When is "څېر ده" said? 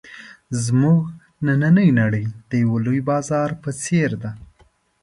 3.83-4.31